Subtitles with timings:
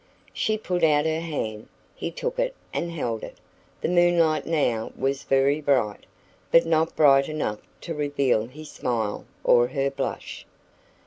[0.33, 1.67] She put out her hand.
[1.93, 3.37] He took it and held it.
[3.81, 6.07] The moonlight now was very bright,
[6.51, 10.47] but not bright enough to reveal his smile or her blush.